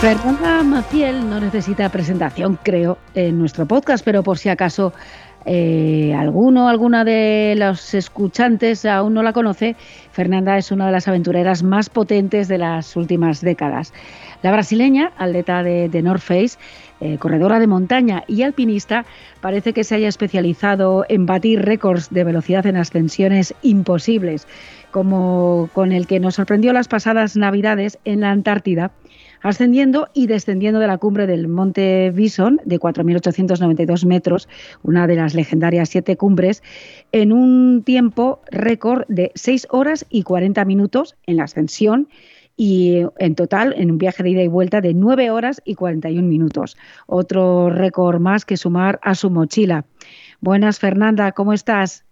Fernanda 0.00 0.62
Maciel 0.62 1.28
no 1.28 1.40
necesita 1.40 1.88
presentación, 1.88 2.58
creo, 2.62 2.98
en 3.14 3.38
nuestro 3.38 3.66
podcast, 3.66 4.04
pero 4.04 4.22
por 4.22 4.36
si 4.36 4.50
acaso 4.50 4.92
eh, 5.46 6.14
alguno, 6.14 6.68
alguna 6.68 7.02
de 7.02 7.54
los 7.56 7.94
escuchantes 7.94 8.84
aún 8.84 9.14
no 9.14 9.22
la 9.22 9.32
conoce, 9.32 9.74
Fernanda 10.12 10.58
es 10.58 10.70
una 10.70 10.86
de 10.86 10.92
las 10.92 11.08
aventureras 11.08 11.62
más 11.62 11.88
potentes 11.88 12.46
de 12.46 12.58
las 12.58 12.94
últimas 12.94 13.40
décadas. 13.40 13.94
La 14.42 14.52
brasileña, 14.52 15.12
atleta 15.16 15.62
de, 15.62 16.02
North 16.02 16.20
Face, 16.20 16.58
eh, 17.00 17.16
corredora 17.16 17.58
de 17.58 17.66
montaña 17.66 18.22
y 18.28 18.42
alpinista, 18.42 19.06
parece 19.40 19.72
que 19.72 19.82
se 19.82 19.94
haya 19.94 20.08
especializado 20.08 21.06
en 21.08 21.24
batir 21.24 21.62
récords 21.62 22.10
de 22.10 22.22
velocidad 22.22 22.66
en 22.66 22.76
ascensiones 22.76 23.54
imposibles, 23.62 24.46
como 24.90 25.70
con 25.72 25.92
el 25.92 26.06
que 26.06 26.20
nos 26.20 26.34
sorprendió 26.34 26.74
las 26.74 26.86
pasadas 26.86 27.36
navidades 27.36 27.98
en 28.04 28.20
la 28.20 28.30
Antártida 28.30 28.90
ascendiendo 29.42 30.08
y 30.14 30.26
descendiendo 30.26 30.80
de 30.80 30.86
la 30.86 30.98
cumbre 30.98 31.26
del 31.26 31.48
Monte 31.48 32.10
Bison 32.10 32.60
de 32.64 32.78
4.892 32.78 34.06
metros, 34.06 34.48
una 34.82 35.06
de 35.06 35.16
las 35.16 35.34
legendarias 35.34 35.88
siete 35.88 36.16
cumbres, 36.16 36.62
en 37.12 37.32
un 37.32 37.82
tiempo 37.84 38.40
récord 38.50 39.04
de 39.08 39.32
6 39.34 39.68
horas 39.70 40.06
y 40.10 40.22
40 40.22 40.64
minutos 40.64 41.16
en 41.26 41.36
la 41.36 41.44
ascensión 41.44 42.08
y 42.56 43.02
en 43.18 43.34
total 43.34 43.74
en 43.76 43.90
un 43.90 43.98
viaje 43.98 44.22
de 44.22 44.30
ida 44.30 44.42
y 44.42 44.48
vuelta 44.48 44.80
de 44.80 44.94
9 44.94 45.30
horas 45.30 45.60
y 45.64 45.74
41 45.74 46.26
minutos. 46.26 46.76
Otro 47.06 47.70
récord 47.70 48.20
más 48.20 48.44
que 48.44 48.56
sumar 48.56 48.98
a 49.02 49.14
su 49.14 49.30
mochila. 49.30 49.84
Buenas, 50.40 50.78
Fernanda, 50.78 51.32
¿cómo 51.32 51.52
estás? 51.52 52.06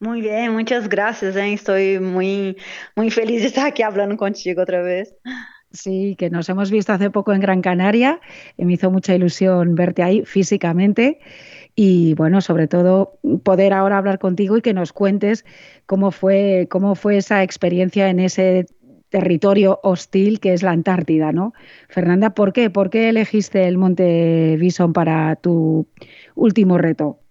Muy 0.00 0.20
bien, 0.20 0.52
muchas 0.52 0.88
gracias. 0.88 1.36
¿eh? 1.36 1.52
Estoy 1.52 1.98
muy, 1.98 2.56
muy 2.96 3.10
feliz 3.10 3.40
de 3.40 3.48
estar 3.48 3.66
aquí 3.66 3.82
hablando 3.82 4.16
contigo 4.16 4.62
otra 4.62 4.82
vez. 4.82 5.14
Sí, 5.72 6.14
que 6.16 6.30
nos 6.30 6.48
hemos 6.48 6.70
visto 6.70 6.92
hace 6.92 7.10
poco 7.10 7.32
en 7.32 7.40
Gran 7.40 7.62
Canaria. 7.62 8.20
Y 8.56 8.64
me 8.64 8.74
hizo 8.74 8.90
mucha 8.90 9.14
ilusión 9.14 9.74
verte 9.74 10.02
ahí 10.02 10.24
físicamente 10.24 11.18
y 11.74 12.14
bueno, 12.14 12.40
sobre 12.40 12.68
todo 12.68 13.18
poder 13.42 13.72
ahora 13.72 13.98
hablar 13.98 14.18
contigo 14.18 14.56
y 14.56 14.62
que 14.62 14.74
nos 14.74 14.92
cuentes 14.92 15.44
cómo 15.86 16.12
fue, 16.12 16.68
cómo 16.70 16.94
fue 16.94 17.16
esa 17.16 17.42
experiencia 17.42 18.08
en 18.08 18.20
ese 18.20 18.66
territorio 19.08 19.80
hostil 19.82 20.40
que 20.40 20.52
es 20.54 20.62
la 20.62 20.72
Antártida, 20.72 21.32
¿no? 21.32 21.52
Fernanda, 21.88 22.30
¿por 22.34 22.52
qué? 22.52 22.70
¿Por 22.70 22.90
qué 22.90 23.08
elegiste 23.08 23.66
el 23.66 23.78
Monte 23.78 24.56
Bison 24.58 24.92
para 24.92 25.36
tu 25.36 25.88
último 26.36 26.78
reto? 26.78 27.23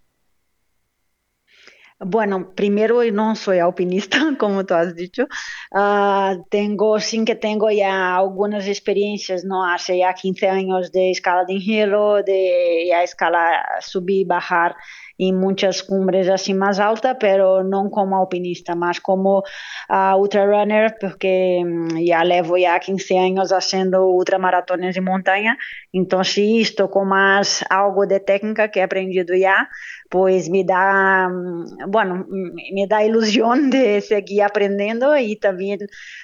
Bueno, 2.06 2.54
primero 2.56 3.04
no 3.12 3.36
soy 3.36 3.60
alpinista, 3.60 4.18
como 4.40 4.66
tú 4.66 4.74
has 4.74 4.96
dicho. 4.96 5.28
Uh, 5.72 6.44
tengo, 6.50 7.00
sí 7.00 7.24
que 7.26 7.36
tengo 7.36 7.70
ya 7.72 8.18
algunas 8.18 8.68
experiencias, 8.68 9.44
¿no? 9.46 9.66
Hace 9.66 10.00
ya 10.00 10.14
15 10.14 10.48
años 10.50 10.92
de 10.92 11.12
escala 11.12 11.46
de 11.46 11.60
hielo, 11.60 12.24
de 12.24 12.88
ya 12.90 13.04
escala 13.04 13.64
subir 13.82 14.28
bajar 14.28 14.76
em 15.20 15.34
muitas 15.34 15.82
cumbres 15.82 16.28
assim 16.28 16.54
mais 16.54 16.80
alta, 16.80 17.14
pero 17.14 17.64
não 17.64 17.90
como 17.90 18.16
alpinista, 18.16 18.76
mas 18.76 19.00
como 19.00 19.40
uh, 19.40 20.18
ultrarunner, 20.18 20.98
porque 21.00 21.62
já 22.06 22.24
levo 22.24 22.58
já 22.60 22.80
15 22.80 23.18
anos 23.18 23.50
fazendo 23.50 23.98
ultramaratones 24.00 24.94
de 24.94 25.02
montanha, 25.02 25.56
então 25.94 26.24
se 26.24 26.62
estou 26.62 26.88
com 26.90 27.06
mais 27.06 27.64
algo 27.70 28.06
de 28.06 28.20
técnica 28.20 28.68
que 28.68 28.80
aprendido 28.80 29.38
já, 29.38 29.68
pois 30.10 30.48
me 30.48 30.64
dá, 30.66 31.28
um, 31.32 31.66
bueno, 31.90 32.26
me 32.30 32.88
dá 32.88 33.04
ilusão 33.04 33.70
de 33.70 34.02
seguir 34.02 34.42
aprendendo 34.42 35.16
e 35.16 35.36
também 35.36 35.78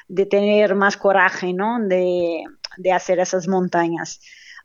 de 0.09 0.25
ter 0.25 0.73
mais 0.75 0.95
coragem, 0.95 1.53
não, 1.53 1.87
de, 1.87 2.43
de 2.77 2.89
fazer 2.91 3.19
essas 3.19 3.45
montanhas. 3.47 4.19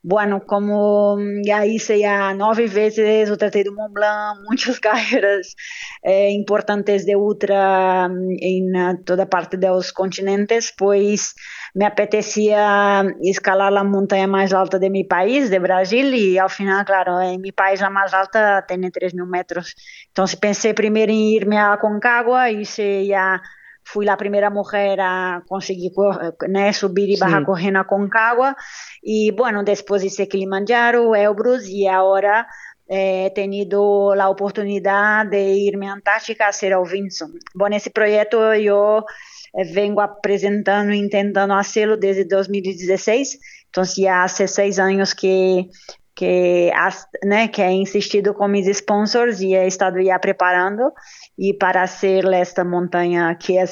Bueno, 0.06 0.44
como 0.44 1.16
ya 1.42 1.64
hice 1.64 1.98
ya 1.98 2.34
nueve 2.34 2.68
veces 2.68 3.30
o 3.30 3.38
Tratado 3.38 3.64
de 3.64 3.70
Mont 3.70 3.94
Blanc, 3.94 4.38
muchas 4.50 4.78
carreras 4.78 5.56
eh, 6.02 6.30
importantes 6.30 7.06
de 7.06 7.16
ultra 7.16 8.04
en 8.04 8.76
uh, 8.76 9.02
toda 9.02 9.30
parte 9.30 9.56
de 9.56 9.66
los 9.68 9.94
continentes, 9.94 10.74
pues 10.76 11.34
me 11.72 11.86
apetecía 11.86 13.02
escalar 13.22 13.72
la 13.72 13.82
montaña 13.82 14.26
más 14.26 14.52
alta 14.52 14.78
de 14.78 14.90
mi 14.90 15.04
país, 15.04 15.48
de 15.48 15.58
Brasil, 15.58 16.14
y 16.14 16.36
al 16.36 16.50
final, 16.50 16.84
claro, 16.84 17.22
en 17.22 17.40
mi 17.40 17.52
país 17.52 17.80
la 17.80 17.88
más 17.88 18.12
alta 18.12 18.66
tiene 18.68 18.90
3.000 18.90 19.24
metros. 19.26 19.74
Entonces 20.08 20.38
pensé 20.38 20.74
primero 20.74 21.12
en 21.12 21.18
irme 21.18 21.58
a 21.58 21.78
Concagua, 21.80 22.50
hice 22.50 23.06
ya 23.06 23.40
fui 23.84 24.08
a 24.08 24.16
primeira 24.16 24.50
mulher 24.50 24.98
a 25.00 25.42
conseguir 25.46 25.92
né, 26.48 26.72
subir 26.72 27.10
e 27.10 27.18
bajar 27.18 27.44
correndo 27.44 27.78
a 27.78 27.84
Concagua 27.84 28.56
e 29.02 29.30
bueno, 29.32 29.62
depois 29.62 30.02
hice 30.02 30.26
Kilimanjaro, 30.26 31.14
Elbrus 31.14 31.66
e 31.66 31.86
agora 31.86 32.46
he 32.88 33.30
tenido 33.34 34.12
a 34.12 34.28
oportunidade 34.28 35.30
de 35.30 35.68
irme 35.68 35.86
a 35.86 35.94
Antártica 35.94 36.46
a 36.46 36.52
ser 36.52 36.72
ao 36.72 36.84
Vinson. 36.84 37.30
Bom, 37.54 37.68
esse 37.68 37.90
projeto 37.90 38.36
eu 38.36 39.04
eh, 39.54 39.64
vengo 39.64 40.00
apresentando 40.00 40.92
e 40.92 41.08
tentando 41.08 41.54
fazê-lo 41.54 41.96
desde 41.96 42.24
2016, 42.24 43.38
então 43.68 43.84
já 43.84 44.24
há 44.24 44.28
seis 44.28 44.78
anos 44.78 45.12
que 45.14 45.68
que, 46.14 46.70
né, 47.24 47.48
que 47.48 47.60
é 47.60 47.72
insistido 47.72 48.34
com 48.34 48.46
meus 48.46 48.68
sponsors 48.68 49.40
e 49.40 49.54
he 49.54 49.66
estado 49.66 50.00
já 50.02 50.18
preparando 50.18 50.92
e 51.38 51.52
para 51.54 51.86
ser 51.86 52.24
esta 52.32 52.64
montanha 52.64 53.34
que 53.34 53.58
é, 53.58 53.64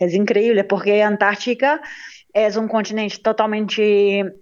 é 0.00 0.16
incrível, 0.16 0.64
porque 0.64 0.90
a 0.92 1.08
Antártica 1.08 1.80
é 2.34 2.48
um 2.58 2.68
continente 2.68 3.20
totalmente 3.20 3.80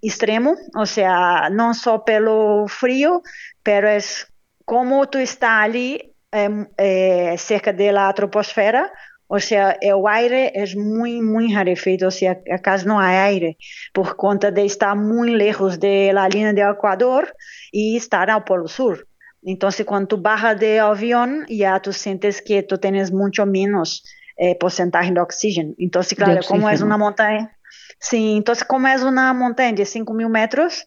extremo, 0.03 0.57
ou 0.75 0.85
seja, 0.85 1.49
não 1.51 1.73
só 1.73 1.99
pelo 1.99 2.67
frio, 2.67 3.23
é 3.67 3.99
como 4.65 5.07
tu 5.07 5.19
está 5.19 5.61
ali 5.61 6.01
é, 6.33 6.49
é, 7.33 7.37
cerca 7.37 7.73
da 7.73 8.13
troposfera, 8.13 8.91
ou 9.29 9.39
seja, 9.39 9.79
o 9.97 10.07
ar 10.09 10.31
é 10.33 10.65
muito, 10.77 11.25
muito 11.25 11.55
rarefeito, 11.55 12.05
ou 12.05 12.11
seja, 12.11 12.37
acaso 12.51 12.87
não 12.87 12.99
há 12.99 13.07
ar, 13.07 13.41
por 13.93 14.17
conta 14.17 14.51
de 14.51 14.65
estar 14.65 14.95
muito 14.97 15.37
lejos 15.37 15.79
da 15.79 16.29
linha 16.29 16.53
do 16.53 16.61
Equador 16.61 17.33
e 17.73 17.97
estar 17.97 18.29
ao 18.29 18.43
Polo 18.43 18.69
Sul. 18.69 18.99
Entonces, 19.45 19.85
cuando 19.85 20.09
tú 20.09 20.17
bajas 20.23 20.59
de 20.59 20.81
avión, 20.81 21.45
ya 21.49 21.81
tú 21.81 21.93
sientes 21.93 22.41
que 22.41 22.63
tú 22.63 22.79
tienes 22.79 23.13
mucho 23.13 23.45
menos 23.45 24.05
eh, 24.37 24.57
porcentaje 24.59 25.13
de 25.13 25.21
oxígeno. 25.21 25.75
Entonces, 25.79 26.17
claro, 26.17 26.41
como 26.49 26.69
es 26.71 26.81
una 26.81 26.97
montaña, 26.97 27.57
sí, 27.99 28.37
entonces 28.37 28.65
como 28.65 28.89
es 28.89 29.03
una 29.03 29.33
montaña 29.35 29.73
de 29.73 29.85
5.000 29.85 30.29
metros, 30.29 30.87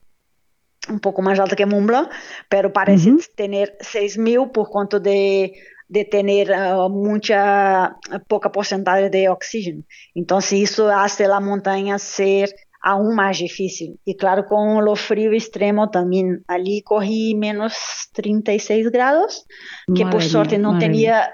un 0.89 0.99
poco 0.99 1.21
más 1.21 1.39
alta 1.39 1.55
que 1.55 1.65
Mont 1.65 1.85
Blanc, 1.85 2.09
pero 2.49 2.73
parece 2.73 3.11
uh 3.11 3.17
-huh. 3.17 3.35
tener 3.35 3.77
6.000 3.79 4.51
por 4.51 4.69
cuanto 4.69 4.99
de, 4.99 5.53
de 5.87 6.05
tener 6.05 6.51
uh, 6.51 6.89
mucha, 6.89 7.95
poca 8.27 8.51
porcentaje 8.51 9.09
de 9.09 9.29
oxígeno. 9.29 9.83
Entonces, 10.15 10.71
eso 10.71 10.89
hace 10.89 11.27
la 11.27 11.39
montaña 11.39 11.99
ser 11.99 12.49
aún 12.87 13.15
más 13.15 13.39
difícil. 13.39 13.99
Y 14.05 14.15
claro, 14.15 14.45
con 14.45 14.85
lo 14.85 14.95
frío 14.95 15.33
extremo 15.33 15.89
también, 15.89 16.45
allí 16.47 16.81
corrí 16.83 17.35
menos 17.35 17.73
36 18.13 18.91
grados, 18.91 19.45
que 19.93 20.05
por 20.05 20.23
suerte 20.23 20.57
no 20.57 20.71
madre 20.71 20.87
tenía 20.87 21.33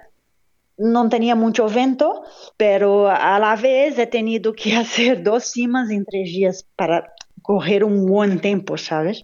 no 0.75 1.07
tenía 1.07 1.35
mucho 1.35 1.69
vento, 1.69 2.23
pero 2.57 3.07
a 3.07 3.37
la 3.37 3.55
vez 3.55 3.99
he 3.99 4.07
tenido 4.07 4.53
que 4.53 4.75
hacer 4.83 5.21
dos 5.21 5.51
cimas 5.51 5.91
en 5.91 6.05
tres 6.05 6.25
días 6.25 6.67
para 6.75 7.13
correr 7.43 7.83
un 7.83 8.07
buen 8.07 8.39
tiempo, 8.39 8.75
¿sabes? 8.75 9.23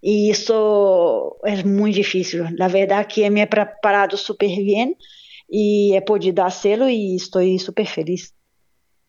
Y 0.00 0.32
eso 0.32 1.36
es 1.44 1.64
muy 1.64 1.92
difícil. 1.92 2.46
La 2.56 2.66
verdad 2.66 3.06
que 3.06 3.30
me 3.30 3.42
he 3.42 3.46
preparado 3.46 4.16
súper 4.16 4.48
bien 4.48 4.96
y 5.48 5.94
he 5.94 6.02
podido 6.02 6.42
hacerlo 6.42 6.88
y 6.88 7.14
estoy 7.14 7.60
súper 7.60 7.86
feliz. 7.86 8.34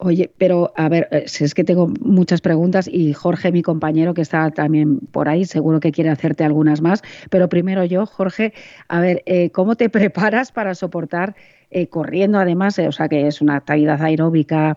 Oye, 0.03 0.31
pero 0.39 0.74
a 0.75 0.89
ver, 0.89 1.07
eh, 1.12 1.25
si 1.27 1.44
es 1.44 1.53
que 1.53 1.63
tengo 1.63 1.88
muchas 2.01 2.42
preguntas 2.42 2.89
y 2.92 3.13
Jorge, 3.13 3.51
mi 3.51 3.62
compañero, 3.62 4.15
que 4.15 4.21
está 4.24 4.50
también 4.50 4.98
por 5.00 5.30
ahí, 5.30 5.45
seguro 5.45 5.80
que 5.80 5.92
quiere 5.92 6.09
hacerte 6.09 6.44
algunas 6.44 6.81
más. 6.81 7.03
Pero 7.30 7.50
primero 7.50 7.86
yo, 7.86 8.07
Jorge, 8.07 8.51
a 8.88 9.00
ver, 9.00 9.21
eh, 9.27 9.51
¿cómo 9.51 9.75
te 9.75 9.89
preparas 9.92 10.51
para 10.51 10.74
soportar 10.74 11.36
eh, 11.69 11.86
corriendo 11.86 12.39
además? 12.39 12.80
o 12.80 12.92
sea, 12.92 13.09
que 13.09 13.27
es 13.27 13.42
una 13.42 13.57
actividad 13.57 14.01
aeróbica 14.01 14.75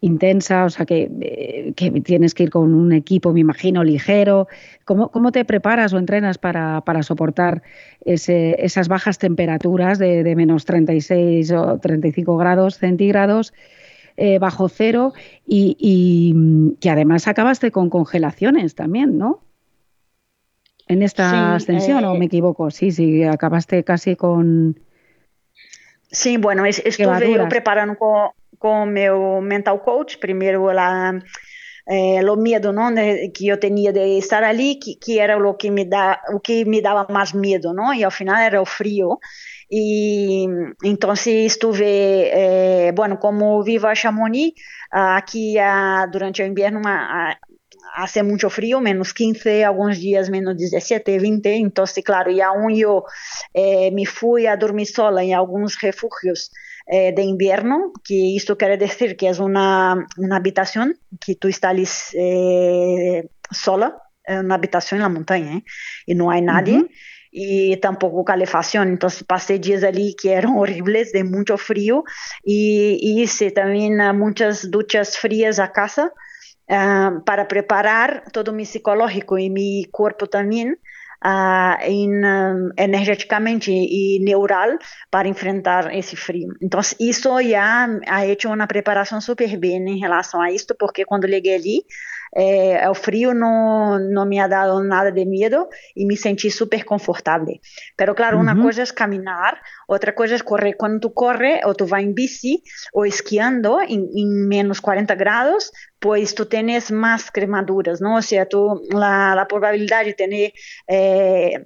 intensa, 0.00 0.64
o 0.64 0.70
sea, 0.70 0.86
que, 0.86 1.72
que 1.76 1.90
tienes 2.00 2.34
que 2.34 2.42
ir 2.42 2.50
con 2.50 2.74
un 2.74 2.92
equipo, 2.92 3.32
me 3.32 3.40
imagino, 3.40 3.84
ligero. 3.84 4.48
¿Cómo, 4.84 5.12
cómo 5.12 5.30
te 5.30 5.44
preparas 5.44 5.92
o 5.92 5.98
entrenas 5.98 6.38
para, 6.38 6.80
para 6.80 7.04
soportar 7.04 7.62
esas 8.04 8.88
bajas 8.88 9.18
temperaturas 9.18 10.00
de, 10.00 10.24
de 10.24 10.34
menos 10.34 10.64
36 10.64 11.52
o 11.52 11.78
35 11.78 12.36
grados 12.36 12.78
centígrados? 12.78 13.52
Eh, 14.16 14.38
bajo 14.38 14.68
cero 14.68 15.12
y, 15.46 15.76
y, 15.78 16.34
mm, 16.34 16.76
que 16.80 16.90
además 16.90 17.28
acabaste 17.28 17.70
con 17.72 17.90
congelaciones 17.90 18.74
también, 18.74 19.18
¿no? 19.18 19.42
En 20.88 21.02
esta 21.02 21.26
Sí, 21.30 21.56
ascensión, 21.56 22.04
¿o 22.06 22.14
eh, 22.14 22.18
me 22.18 22.24
equivoco? 22.24 22.70
Sí, 22.70 22.90
sí, 22.90 23.22
acabaste 23.22 23.84
casi 23.84 24.16
con... 24.16 24.80
Sim, 26.10 26.40
bueno, 26.40 26.64
es- 26.64 26.82
estuve 26.84 27.46
preparando 27.48 27.96
com, 27.96 28.30
com 28.58 28.86
meu 28.86 29.40
mental 29.40 29.80
coach, 29.82 30.18
primeiro 30.18 30.70
la, 30.72 31.12
eh, 31.88 32.22
lo 32.22 32.36
medo, 32.36 32.72
não, 32.72 32.94
que 33.34 33.48
eu 33.48 33.58
tinha 33.58 33.92
de 33.92 34.18
estar 34.18 34.44
ali, 34.44 34.76
que, 34.78 34.96
que 34.96 35.18
era 35.18 35.36
o 35.38 35.54
que 35.54 35.70
me 35.70 35.84
dá, 35.84 36.20
o 36.32 36.40
que 36.40 36.64
me 36.64 36.80
dava 36.80 37.06
mais 37.12 37.32
medo, 37.32 37.72
não? 37.74 37.92
E 37.92 38.04
ao 38.04 38.10
final 38.10 38.36
era 38.36 38.60
o 38.62 38.66
frio. 38.66 39.18
Então 40.84 41.12
estuve, 41.12 41.84
eh, 41.84 42.92
bueno, 42.94 43.18
como 43.18 43.62
vivo 43.62 43.88
a 43.88 43.94
Chamonix, 43.94 44.54
aqui 44.90 45.56
durante 46.12 46.42
o 46.42 46.46
inverno 46.46 46.80
hace 47.94 48.22
muito 48.22 48.50
frio, 48.50 48.80
menos 48.80 49.12
15, 49.12 49.62
alguns 49.64 49.98
dias 49.98 50.28
menos 50.28 50.56
17, 50.56 51.18
20, 51.18 51.48
então, 51.48 51.84
claro, 52.04 52.30
e 52.30 52.42
aún 52.42 52.70
eu 52.70 53.04
eh, 53.54 53.90
me 53.92 54.04
fui 54.04 54.46
a 54.46 54.56
dormir 54.56 54.86
sola 54.86 55.22
em 55.22 55.32
alguns 55.32 55.76
refúgios 55.76 56.50
eh, 56.88 57.12
de 57.12 57.22
inverno, 57.22 57.92
que 58.04 58.36
isto 58.36 58.56
quer 58.56 58.76
dizer 58.76 59.16
que 59.16 59.26
é 59.26 59.32
uma, 59.32 59.94
uma 60.18 60.36
habitação 60.36 60.92
que 61.20 61.36
tu 61.36 61.48
estás 61.48 62.10
eh, 62.14 63.24
sola, 63.52 63.96
uma 64.28 64.54
habitação 64.54 64.98
na 64.98 65.08
montanha, 65.08 65.58
eh, 65.58 65.62
e 66.08 66.14
não 66.14 66.30
há 66.30 66.40
nadie. 66.40 66.88
Y 67.36 67.76
tampoco 67.78 68.24
calefacción, 68.24 68.90
entonces 68.90 69.24
pasé 69.24 69.58
días 69.58 69.82
allí 69.82 70.14
que 70.14 70.34
eran 70.34 70.54
horribles, 70.56 71.10
de 71.10 71.24
mucho 71.24 71.58
frío, 71.58 72.04
y, 72.44 73.22
hice 73.22 73.50
también 73.50 74.00
ah, 74.00 74.12
muchas 74.12 74.70
duchas 74.70 75.18
frías 75.18 75.58
a 75.58 75.72
casa, 75.72 76.12
ah, 76.68 77.22
para 77.26 77.48
preparar 77.48 78.22
todo 78.32 78.52
mi 78.52 78.64
psicológico 78.64 79.36
y 79.36 79.50
mi 79.50 79.84
cuerpo 79.90 80.28
también 80.28 80.78
ah, 81.22 81.76
en, 81.82 82.24
ah, 82.24 82.54
energéticamente 82.76 83.72
y 83.72 84.20
neural 84.20 84.78
para 85.10 85.28
enfrentar 85.28 85.92
ese 85.92 86.14
frío. 86.14 86.50
Entonces, 86.60 86.94
eso 87.00 87.40
ya 87.40 87.88
ha 88.06 88.24
hecho 88.26 88.48
una 88.50 88.68
preparación 88.68 89.20
súper 89.20 89.58
bien 89.58 89.88
en 89.88 90.00
relación 90.00 90.40
a 90.40 90.50
esto, 90.50 90.76
porque 90.78 91.04
cuando 91.04 91.26
llegué 91.26 91.54
allí, 91.56 91.84
eh, 92.34 92.78
el 92.82 92.94
frío 92.94 93.32
no, 93.34 93.98
no 93.98 94.26
me 94.26 94.40
ha 94.40 94.48
dado 94.48 94.82
nada 94.82 95.10
de 95.10 95.24
miedo 95.26 95.68
y 95.94 96.06
me 96.06 96.16
sentí 96.16 96.50
súper 96.50 96.84
confortable. 96.84 97.60
Pero 97.96 98.14
claro, 98.14 98.38
una 98.38 98.54
Ujú. 98.54 98.62
cosa 98.62 98.82
es 98.82 98.92
caminar, 98.92 99.60
otra 99.86 100.14
cosa 100.14 100.34
es 100.34 100.42
correr. 100.42 100.76
Cuando 100.76 101.00
tú 101.00 101.14
corres 101.14 101.60
o 101.64 101.74
tú 101.74 101.86
vas 101.86 102.02
en 102.02 102.14
bici 102.14 102.62
o 102.92 103.04
esquiando 103.04 103.80
en, 103.80 104.08
en 104.14 104.48
menos 104.48 104.80
40 104.80 105.14
grados, 105.14 105.72
pues 105.98 106.34
tú 106.34 106.46
tienes 106.46 106.90
más 106.90 107.30
cremaduras, 107.30 108.00
¿no? 108.00 108.16
O 108.16 108.22
sea, 108.22 108.46
tú, 108.46 108.82
la, 108.90 109.34
la 109.34 109.46
probabilidad 109.46 110.04
de 110.04 110.14
tener 110.14 110.52
eh, 110.88 111.62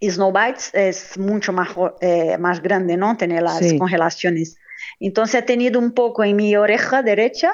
snowbites 0.00 0.70
es 0.74 1.18
mucho 1.18 1.52
más, 1.52 1.68
eh, 2.00 2.36
más 2.38 2.62
grande, 2.62 2.96
¿no? 2.96 3.16
Tener 3.16 3.42
las 3.42 3.58
Sí. 3.58 3.78
congelaciones. 3.78 4.58
Entonces 5.00 5.40
he 5.40 5.42
tenido 5.42 5.78
un 5.80 5.92
poco 5.92 6.24
en 6.24 6.36
mi 6.36 6.56
oreja 6.56 7.02
derecha 7.02 7.52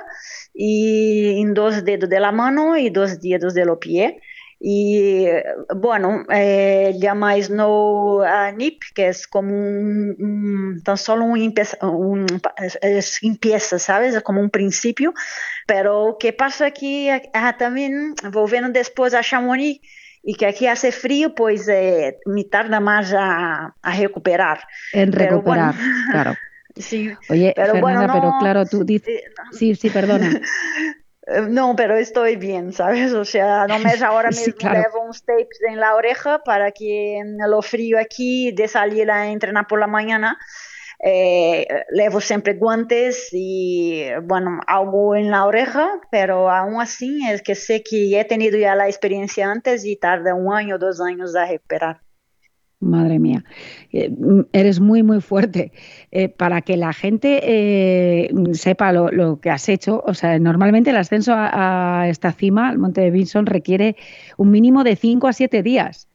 y 0.54 1.40
en 1.40 1.54
dos 1.54 1.84
dedos 1.84 2.08
de 2.08 2.20
la 2.20 2.32
mano 2.32 2.76
y 2.76 2.90
dos 2.90 3.20
dedos 3.20 3.54
de 3.54 3.64
los 3.64 3.78
pies. 3.78 4.14
Y 4.64 5.26
bueno, 5.74 6.24
eh, 6.30 6.94
llama 6.96 7.34
Snow 7.40 8.22
uh, 8.22 8.56
Nip, 8.56 8.80
que 8.94 9.08
es 9.08 9.26
como 9.26 9.48
un, 9.56 10.14
un- 10.20 10.82
tan 10.84 10.96
solo 10.96 11.24
un, 11.24 11.40
empe- 11.40 11.76
un 11.82 12.26
es, 12.58 12.78
es 12.80 13.22
empieza, 13.24 13.80
¿sabes? 13.80 14.14
Es 14.14 14.22
como 14.22 14.40
un 14.40 14.50
principio. 14.50 15.14
Pero 15.66 16.16
¿qué 16.20 16.32
pasa 16.32 16.66
aquí 16.66 17.08
ah, 17.10 17.56
también, 17.58 18.14
volviendo 18.32 18.68
después 18.70 19.14
a 19.14 19.22
Chamonix, 19.22 19.80
y 20.22 20.34
que 20.36 20.46
aquí 20.46 20.68
hace 20.68 20.92
frío, 20.92 21.34
pues 21.34 21.66
eh, 21.68 22.18
me 22.26 22.44
tarda 22.44 22.78
más 22.78 23.12
a, 23.12 23.74
a 23.82 23.96
recuperar. 23.96 24.60
En 24.92 25.10
Pero 25.10 25.38
recuperar, 25.38 25.74
bueno. 25.74 25.82
claro. 26.12 26.34
Sí, 26.76 27.10
Oye, 27.28 27.52
pero 27.54 27.72
bueno, 27.76 28.00
Fernanda, 28.00 28.12
pero 28.12 28.32
no- 28.32 28.38
claro, 28.38 28.66
tú 28.66 28.84
dices... 28.84 29.22
Sí, 29.52 29.74
sí, 29.74 29.90
perdona. 29.90 30.40
Eh, 31.24 31.42
No, 31.48 31.76
pero 31.76 31.96
estoy 31.96 32.34
bien, 32.34 32.72
¿sabes? 32.72 33.12
O 33.12 33.24
sea, 33.24 33.68
no 33.68 33.78
me 33.78 33.92
ahora 34.04 34.30
Sí, 34.32 34.46
mismo 34.46 34.58
claro. 34.58 34.80
levo 34.82 35.06
uns 35.06 35.24
tapes 35.24 35.60
en 35.68 35.78
la 35.78 35.94
oreja 35.94 36.40
para 36.42 36.72
que 36.72 37.18
en 37.18 37.38
lo 37.48 37.62
frío 37.62 37.96
aquí 38.00 38.50
de 38.50 38.66
salir 38.66 39.08
a 39.08 39.28
entrenar 39.30 39.68
por 39.68 39.78
la 39.78 39.86
mañana 39.86 40.36
eh, 41.04 41.66
levo 41.90 42.20
siempre 42.20 42.54
guantes 42.54 43.28
y 43.32 44.08
bueno, 44.24 44.60
algo 44.66 45.14
en 45.16 45.30
la 45.30 45.44
oreja, 45.46 46.00
pero 46.10 46.50
aún 46.50 46.80
así 46.80 47.24
es 47.28 47.42
que 47.42 47.54
sé 47.54 47.82
que 47.82 48.18
he 48.20 48.24
tenido 48.24 48.58
ya 48.58 48.74
la 48.74 48.88
experiencia 48.88 49.50
antes 49.50 49.84
y 49.84 49.96
tarda 49.96 50.34
un 50.34 50.52
año, 50.52 50.78
dos 50.78 51.00
años 51.00 51.34
a 51.36 51.46
recuperar. 51.46 52.00
Madre 52.82 53.18
mía, 53.20 53.44
Eh, 53.92 54.10
mm, 54.10 54.40
eres 54.52 54.80
muy, 54.80 55.02
muy 55.02 55.20
fuerte. 55.20 55.72
Eh, 56.10 56.28
para 56.28 56.62
que 56.62 56.76
la 56.76 56.92
gente 56.92 57.40
eh, 57.44 58.30
sepa 58.52 58.92
lo, 58.92 59.10
lo 59.10 59.40
que 59.40 59.50
has 59.50 59.68
hecho, 59.68 60.02
o 60.06 60.14
sea, 60.14 60.38
normalmente 60.38 60.90
el 60.90 60.96
ascenso 60.96 61.32
a, 61.34 62.02
a 62.02 62.08
esta 62.08 62.32
cima, 62.32 62.68
al 62.68 62.78
Monte 62.78 63.00
de 63.02 63.10
Vinson, 63.10 63.46
requiere 63.46 63.96
un 64.36 64.50
mínimo 64.50 64.82
de 64.84 64.96
5 64.96 65.28
a 65.28 65.32
7 65.32 65.62
días. 65.62 66.08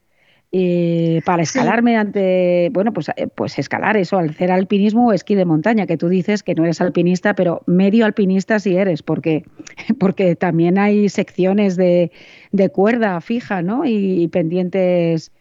eh, 0.52 1.22
para 1.26 1.44
Sí. 1.46 1.60
escalar 1.60 1.82
mediante, 1.84 2.70
bueno, 2.74 2.94
pues, 2.94 3.12
pues 3.36 3.60
escalar 3.60 3.98
eso, 3.98 4.18
hacer 4.18 4.50
alpinismo 4.52 5.08
o 5.10 5.14
esquí 5.14 5.36
de 5.36 5.46
montaña, 5.46 5.86
que 5.88 5.98
tú 5.98 6.08
dices 6.10 6.42
que 6.44 6.56
no 6.56 6.64
eres 6.64 6.80
alpinista, 6.82 7.36
pero 7.36 7.64
medio 7.68 8.06
alpinista 8.06 8.60
sí 8.60 8.76
eres, 8.78 9.04
porque, 9.04 9.44
porque 10.00 10.36
también 10.38 10.78
hay 10.78 11.10
secciones 11.10 11.76
de, 11.76 12.12
de 12.54 12.70
cuerda 12.70 13.20
fija, 13.22 13.62
¿no? 13.62 13.86
Y, 13.86 14.24
y 14.24 14.28
pendientes 14.30 15.32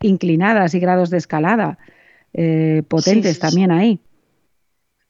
inclinadas 0.00 0.74
y 0.74 0.80
grados 0.80 1.10
de 1.10 1.18
escalada 1.18 1.78
eh, 2.32 2.82
potentes 2.88 3.34
Sí, 3.34 3.40
también 3.40 3.70
ahí. 3.70 4.00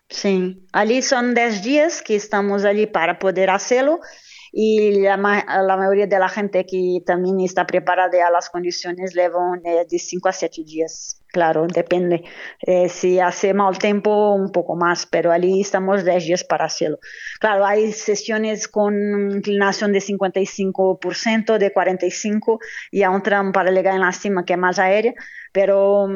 Sí, 0.09 0.65
allí 0.73 1.03
son 1.03 1.35
10 1.35 1.65
días 1.65 2.03
que 2.03 2.15
estamos 2.15 2.65
allí 2.65 2.87
para 2.87 3.19
poder 3.19 3.51
hacerlo 3.51 4.01
y 4.59 5.03
la, 5.03 5.19
la 5.19 5.77
mayoría 5.77 6.07
de 6.07 6.19
la 6.19 6.31
gente 6.31 6.65
que 6.65 7.03
también 7.05 7.41
está 7.41 7.67
preparada 7.67 8.27
a 8.27 8.31
las 8.31 8.49
condiciones 8.49 9.13
llevan 9.13 9.61
eh, 9.67 9.85
de 9.87 9.99
5 9.99 10.31
a 10.31 10.33
7 10.33 10.65
días. 10.65 11.23
Claro, 11.31 11.67
depende. 11.67 12.25
Eh, 12.63 12.89
si 12.89 13.21
hace 13.21 13.53
mal 13.53 13.77
tiempo, 13.77 14.33
un 14.33 14.51
poco 14.53 14.75
más, 14.75 15.05
pero 15.05 15.31
allí 15.31 15.61
estamos 15.61 16.07
10 16.07 16.25
días 16.25 16.45
para 16.45 16.65
hacerlo. 16.65 16.99
Claro, 17.39 17.67
hay 17.67 17.93
sesiones 17.93 18.67
con 18.67 18.95
inclinación 19.31 19.93
de 19.93 19.99
55%, 19.99 21.59
de 21.59 21.75
45% 21.75 22.59
y 22.93 23.03
a 23.03 23.11
un 23.11 23.23
tramo 23.23 23.53
para 23.53 23.71
llegar 23.71 23.95
en 23.95 24.01
la 24.01 24.13
cima 24.13 24.47
que 24.47 24.55
es 24.55 24.59
más 24.59 24.79
aérea, 24.79 25.13
pero 25.53 26.09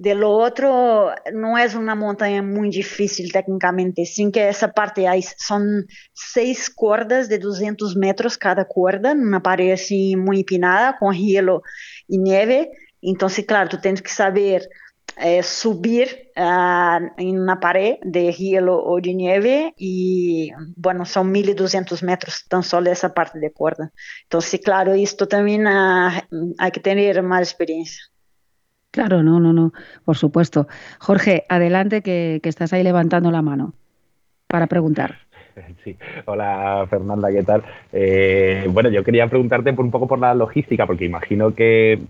de 0.00 0.14
lo 0.14 0.30
otro, 0.30 1.12
no 1.34 1.58
es 1.58 1.74
una 1.74 1.94
montaña 1.94 2.42
muy 2.42 2.70
difícil 2.70 3.30
técnicamente, 3.30 4.06
sin 4.06 4.32
que 4.32 4.48
esa 4.48 4.72
parte 4.72 5.06
hay, 5.06 5.22
son 5.22 5.86
seis 6.14 6.70
cuerdas 6.70 7.28
de 7.28 7.38
200 7.38 7.96
metros 7.96 8.38
cada 8.38 8.64
cuerda, 8.64 9.12
una 9.12 9.42
pared 9.42 9.72
así 9.72 10.16
muy 10.16 10.38
empinada, 10.38 10.96
con 10.98 11.14
hielo 11.14 11.62
y 12.08 12.16
nieve. 12.16 12.70
Entonces, 13.02 13.44
claro, 13.44 13.68
tú 13.68 13.78
tienes 13.78 14.00
que 14.00 14.10
saber 14.10 14.70
es 15.18 15.46
subir 15.46 16.32
uh, 16.34 17.04
en 17.18 17.38
una 17.38 17.60
pared 17.60 17.96
de 18.02 18.32
hielo 18.32 18.82
o 18.82 18.98
de 19.02 19.12
nieve 19.12 19.74
y 19.76 20.50
bueno, 20.76 21.04
son 21.04 21.30
1200 21.30 22.02
metros 22.04 22.46
tan 22.48 22.62
solo 22.62 22.90
esa 22.90 23.12
parte 23.12 23.38
de 23.38 23.52
cuerda. 23.52 23.92
Entonces, 24.22 24.60
claro, 24.64 24.94
esto 24.94 25.28
también 25.28 25.66
uh, 25.66 26.54
hay 26.56 26.70
que 26.70 26.80
tener 26.80 27.22
más 27.22 27.42
experiencia. 27.42 28.00
Claro, 28.90 29.22
no, 29.22 29.38
no, 29.38 29.52
no, 29.52 29.72
por 30.04 30.16
supuesto. 30.16 30.66
Jorge, 30.98 31.44
adelante 31.48 32.02
que, 32.02 32.40
estás 32.42 32.72
ahí 32.72 32.82
levantando 32.82 33.30
la 33.30 33.42
mano 33.42 33.74
para 34.46 34.66
preguntar. 34.66 35.18
Sí. 35.84 35.96
Hola 36.26 36.86
Fernanda, 36.88 37.28
¿qué 37.30 37.42
tal? 37.42 37.62
Eh, 37.92 38.66
bueno, 38.70 38.88
yo 38.88 39.04
quería 39.04 39.26
preguntarte 39.26 39.72
por 39.72 39.84
un 39.84 39.90
poco 39.90 40.06
por 40.06 40.18
la 40.18 40.32
logística, 40.32 40.86
porque 40.86 41.04
imagino 41.04 41.54
que 41.54 42.00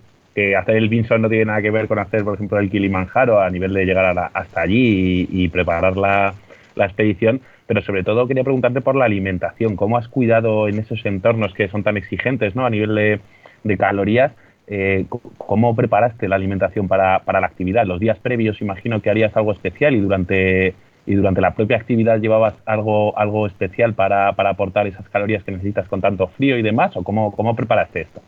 hacer 0.57 0.77
el 0.77 0.89
Vinson 0.89 1.23
no 1.23 1.29
tiene 1.29 1.47
nada 1.47 1.63
que 1.63 1.71
ver 1.71 1.89
con 1.89 1.99
hacer, 1.99 2.25
por 2.25 2.35
ejemplo, 2.35 2.59
el 2.59 2.71
Kilimanjaro 2.71 3.41
a 3.41 3.51
nivel 3.51 3.73
de 3.73 3.85
llegar 3.85 4.31
hasta 4.33 4.61
allí 4.61 5.27
y, 5.31 5.49
preparar 5.49 5.97
la, 5.97 6.35
expedición, 6.77 7.41
pero 7.67 7.83
sobre 7.83 8.03
todo 8.03 8.27
quería 8.27 8.45
preguntarte 8.45 8.81
por 8.81 8.97
la 8.97 9.05
alimentación. 9.05 9.77
¿Cómo 9.77 9.99
has 9.99 10.09
cuidado 10.09 10.67
en 10.69 10.79
esos 10.79 11.05
entornos 11.05 11.53
que 11.53 11.69
son 11.69 11.83
tan 11.83 11.97
exigentes 11.97 12.57
¿no? 12.57 12.65
a 12.65 12.71
nivel 12.71 13.21
de, 13.65 13.77
calorías? 13.77 14.33
Eh, 14.73 15.07
¿Cómo 15.37 15.75
preparaste 15.75 16.29
la 16.29 16.37
alimentación 16.37 16.87
para, 16.87 17.21
la 17.27 17.47
actividad? 17.47 17.85
Los 17.87 17.99
días 17.99 18.17
previos 18.21 18.61
imagino 18.61 19.03
que 19.03 19.11
harías 19.11 19.37
algo 19.37 19.51
especial 19.51 19.97
y 19.97 20.01
durante, 20.01 20.75
y 21.07 21.15
durante 21.17 21.41
la 21.41 21.55
propia 21.55 21.77
actividad 21.77 22.21
llevabas 22.21 22.55
algo, 22.67 23.19
algo 23.19 23.49
especial 23.49 23.95
para, 23.95 24.29
aportar 24.29 24.87
esas 24.87 25.09
calorías 25.09 25.43
que 25.43 25.51
necesitas 25.51 25.89
con 25.89 26.01
tanto 26.01 26.29
frío 26.29 26.57
y 26.57 26.63
demás, 26.63 26.97
o 26.97 27.03
cómo, 27.03 27.33
cómo 27.33 27.57
preparaste 27.57 28.03
esto? 28.03 28.23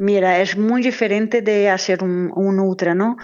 Mira, 0.00 0.40
es 0.40 0.56
muy 0.56 0.80
diferente 0.80 1.42
de 1.42 1.68
hacer 1.68 2.04
un, 2.04 2.30
ultra, 2.36 2.94
¿no? 2.94 3.16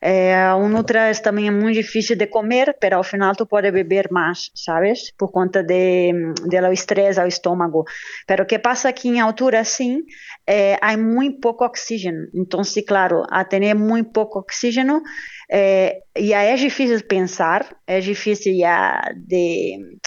Eh, 0.00 0.34
un 0.56 0.74
ultra 0.74 1.10
es 1.10 1.20
también 1.20 1.58
muy 1.58 1.74
difícil 1.74 2.16
de 2.16 2.30
comer, 2.30 2.78
pero 2.80 2.96
al 2.96 3.04
final 3.04 3.36
tú 3.36 3.46
puedes 3.46 3.70
beber 3.70 4.10
más, 4.10 4.50
¿sabes? 4.54 5.12
Por 5.18 5.30
cuenta 5.30 5.62
de, 5.62 6.32
de 6.46 6.60
lo 6.62 6.68
estrés 6.68 7.18
al 7.18 7.28
estómago. 7.28 7.84
Pero 8.26 8.46
¿qué 8.46 8.58
pasa 8.58 8.88
aquí 8.88 9.10
en 9.10 9.18
altura? 9.18 9.62
Sí, 9.66 10.06
eh, 10.46 10.78
hay 10.80 10.96
muy 10.96 11.38
poco 11.38 11.66
oxígeno. 11.66 12.26
Entonces, 12.32 12.82
claro, 12.86 13.24
a 13.30 13.46
tener 13.46 13.76
muy 13.76 14.02
poco 14.02 14.38
oxígeno, 14.38 15.02
eh, 15.50 16.04
ya 16.14 16.50
es 16.50 16.62
difícil 16.62 17.04
pensar, 17.04 17.76
es 17.86 18.06
difícil 18.06 18.56
ya 18.56 19.02
de, 19.16 19.98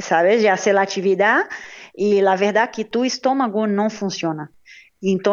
¿sabes? 0.00 0.40
De 0.40 0.48
hacer 0.48 0.74
la 0.74 0.82
actividad 0.82 1.42
y 1.92 2.22
la 2.22 2.36
verdad 2.36 2.70
que 2.70 2.86
tu 2.86 3.04
estómago 3.04 3.66
no 3.66 3.90
funciona. 3.90 4.50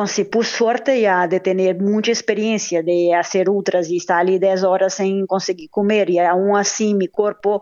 Se 0.08 0.25
por 0.25 0.46
sorte 0.46 1.01
já 1.01 1.25
de 1.25 1.39
ter 1.39 1.74
muita 1.79 2.12
experiência 2.12 2.84
de 2.84 3.12
fazer 3.24 3.48
ultras 3.50 3.89
e 3.89 3.96
estar 3.96 4.20
ali 4.20 4.38
10 4.38 4.63
horas 4.63 4.93
sem 4.93 5.25
conseguir 5.25 5.70
comer, 5.70 6.10
e 6.10 6.20
aún 6.20 6.55
assim 6.55 6.93
meu 6.96 7.10
corpo 7.10 7.62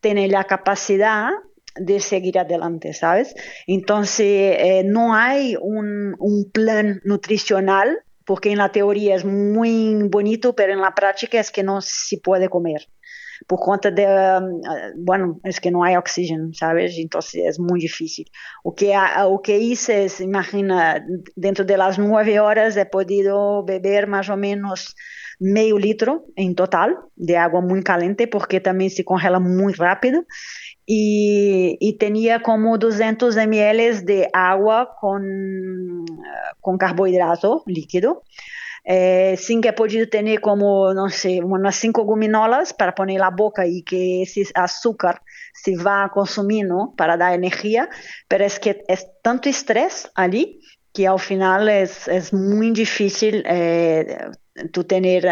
tem 0.00 0.34
a 0.34 0.44
capacidade 0.44 1.36
de 1.78 2.00
seguir 2.00 2.38
adelante, 2.38 2.92
¿sabes? 2.94 3.34
Então, 3.68 4.02
eh, 4.20 4.82
não 4.84 5.12
há 5.12 5.34
um, 5.60 6.14
um 6.20 6.50
plano 6.52 7.00
nutricional, 7.04 7.88
porque 8.24 8.54
na 8.54 8.68
teoria 8.68 9.16
é 9.16 9.24
muito 9.24 10.08
bonito, 10.08 10.54
mas 10.56 10.78
na 10.78 10.92
prática 10.92 11.38
é 11.38 11.42
que 11.42 11.62
não 11.62 11.80
se 11.80 12.20
pode 12.20 12.48
comer 12.48 12.86
por 13.46 13.60
conta 13.60 13.90
de, 13.90 14.06
bueno, 14.96 15.40
es 15.44 15.60
que 15.60 15.70
no 15.70 15.84
hay 15.84 15.96
oxígeno, 15.96 16.52
¿sabes? 16.52 16.96
Entonces 16.98 17.42
es 17.46 17.58
muy 17.58 17.80
difícil. 17.80 18.30
O 18.62 18.74
que, 18.74 18.94
o 19.24 19.42
que 19.42 19.72
es, 19.72 20.20
imagina, 20.20 21.04
dentro 21.36 21.64
de 21.64 21.76
nueve 21.98 22.40
horas 22.40 22.76
he 22.76 22.86
podido 22.86 23.64
beber 23.64 24.06
más 24.06 24.28
o 24.28 24.36
menos 24.36 24.94
medio 25.40 25.78
litro 25.78 26.26
en 26.36 26.54
total 26.54 26.96
de 27.16 27.36
agua 27.36 27.60
muy 27.60 27.82
caliente 27.82 28.28
porque 28.28 28.60
también 28.60 28.90
se 28.90 29.04
congela 29.04 29.40
muy 29.40 29.72
rápido 29.72 30.24
y, 30.86 31.76
y 31.80 31.98
tenía 31.98 32.40
como 32.40 32.78
200 32.78 33.36
ml 33.36 34.04
de 34.04 34.28
agua 34.32 34.94
con, 35.00 36.04
con 36.60 36.78
carbohidrato 36.78 37.62
líquido 37.66 38.22
é, 38.86 39.34
sim 39.36 39.60
que 39.60 39.68
é 39.68 39.72
podido 39.72 40.06
ter 40.08 40.38
como, 40.40 40.92
não 40.92 41.08
sei, 41.08 41.40
umas 41.40 41.76
cinco 41.76 42.04
gominolas 42.04 42.70
para 42.70 42.92
pôr 42.92 43.06
na 43.06 43.30
boca 43.30 43.66
e 43.66 43.82
que 43.82 44.22
esse 44.22 44.50
açúcar 44.54 45.20
se 45.54 45.74
vá 45.76 46.08
consumindo 46.08 46.92
para 46.96 47.16
dar 47.16 47.34
energia, 47.34 47.88
mas 48.30 48.56
é 48.56 48.60
que 48.60 48.70
é 48.70 48.96
tanto 49.22 49.48
estresse 49.48 50.08
ali 50.14 50.58
que 50.92 51.06
ao 51.06 51.18
final 51.18 51.66
é, 51.66 51.82
é 51.82 52.36
muito 52.36 52.76
difícil 52.76 53.42
é, 53.44 54.30
tu 54.72 54.84
ter 54.84 55.24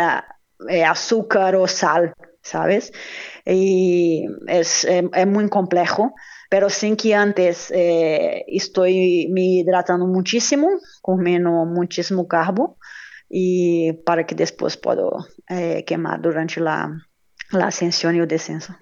é, 0.69 0.85
açúcar 0.85 1.55
ou 1.55 1.69
sal, 1.69 2.11
sabes? 2.43 2.91
E 3.47 4.27
é, 4.49 4.61
é, 4.61 5.23
é 5.23 5.27
muito 5.27 5.51
complexo, 5.51 6.11
pero 6.51 6.69
sim 6.69 6.95
que 6.95 7.15
antes 7.15 7.71
eh, 7.71 8.45
estou 8.49 8.85
me 8.85 9.61
hidratando 9.61 10.07
muitíssimo, 10.07 10.69
comendo 11.01 11.51
muitíssimo 11.65 12.27
carbo, 12.27 12.77
y 13.35 13.95
para 14.05 14.27
que 14.27 14.35
después 14.35 14.77
puedo 14.77 15.25
eh, 15.49 15.85
quemar 15.87 16.21
durante 16.21 16.61
la, 16.61 17.09
la, 17.51 17.67
ascensión 17.69 18.15
y 18.15 18.19
el 18.19 18.29
descenso. 18.29 18.75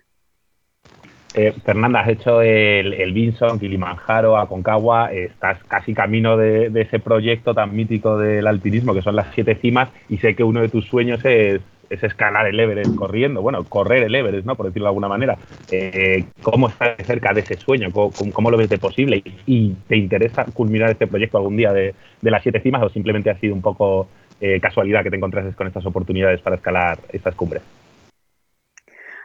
Eh, 1.35 1.55
Fernanda, 1.65 2.01
has 2.01 2.09
hecho 2.09 2.43
el, 2.43 2.93
el 2.95 3.13
Vinson, 3.13 3.61
Kilimanjaro, 3.61 4.37
Aconcagua, 4.37 5.13
estás 5.13 5.63
casi 5.69 5.95
camino 5.95 6.37
de, 6.37 6.69
de, 6.69 6.81
ese 6.81 6.99
proyecto 6.99 7.55
tan 7.55 7.77
mítico 7.77 8.19
del 8.19 8.49
alpinismo 8.49 8.93
que 8.93 9.03
son 9.03 9.15
las 9.15 9.33
siete 9.37 9.55
cimas 9.55 9.91
y 10.09 10.19
sé 10.19 10.35
que 10.35 10.43
uno 10.43 10.63
de 10.63 10.69
tus 10.69 10.85
sueños 10.87 11.25
es, 11.25 11.61
es 11.89 12.03
escalar 12.03 12.49
el 12.49 12.59
Everest 12.59 12.97
corriendo, 12.97 13.43
bueno, 13.43 13.63
correr 13.63 14.03
el 14.03 14.15
Everest, 14.17 14.47
¿no? 14.47 14.57
Por 14.57 14.67
decirlo 14.67 14.87
de 14.87 14.91
alguna 14.91 15.09
manera. 15.09 15.39
Eh, 15.71 16.25
¿Cómo 16.43 16.69
estás 16.69 16.97
cerca 17.07 17.33
de 17.33 17.43
ese 17.43 17.57
sueño? 17.57 17.91
¿Cómo, 17.93 18.11
cómo 18.33 18.51
lo 18.51 18.57
ves 18.57 18.69
de 18.69 18.79
posible? 18.79 19.23
¿Y 19.47 19.75
te 19.87 19.97
interesa 19.97 20.45
culminar 20.47 20.91
este 20.91 21.07
proyecto 21.07 21.39
algún 21.39 21.57
día 21.57 21.73
de, 21.73 21.95
de 22.21 22.31
las 22.33 22.43
siete 22.43 22.59
cimas 22.61 22.83
o 22.83 22.91
simplemente 22.91 23.31
ha 23.31 23.39
sido 23.39 23.55
un 23.55 23.63
poco 23.63 24.09
eh, 24.41 24.61
casualidad 24.61 25.03
que 25.03 25.11
te 25.11 25.17
encontrases 25.17 25.55
con 25.55 25.67
estas 25.67 25.85
oportunidades 25.87 26.41
para 26.41 26.57
escalar 26.57 26.99
estas 27.13 27.35
cumbres? 27.35 27.63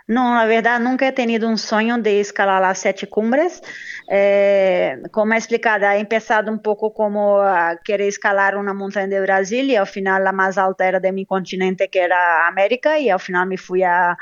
No, 0.07 0.35
la 0.35 0.45
verdad 0.45 0.79
nunca 0.79 1.07
he 1.07 1.11
tenido 1.13 1.49
un 1.49 1.57
sueño 1.57 1.97
de 1.97 2.19
escalar 2.19 2.61
las 2.61 2.77
siete 2.77 3.09
cumbres. 3.09 3.63
Eh, 4.11 4.97
como 5.11 5.33
he 5.33 5.37
explicado, 5.37 5.89
he 5.89 5.99
empezado 5.99 6.51
un 6.51 6.61
poco 6.61 6.93
como 6.93 7.41
a 7.41 7.77
querer 7.83 8.09
escalar 8.09 8.55
una 8.55 8.73
montaña 8.73 9.07
de 9.07 9.21
Brasil 9.21 9.67
y 9.71 9.75
al 9.75 9.87
final 9.87 10.23
la 10.23 10.31
más 10.31 10.59
alta 10.59 10.87
era 10.87 10.99
de 10.99 11.11
mi 11.11 11.25
continente, 11.25 11.89
que 11.89 12.01
era 12.01 12.47
América, 12.47 12.99
y 12.99 13.09
al 13.09 13.19
final 13.19 13.47
me 13.47 13.57
fui 13.57 13.81
a, 13.81 14.15